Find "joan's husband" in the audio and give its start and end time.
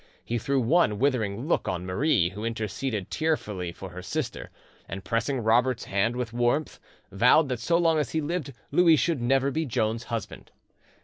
9.63-10.49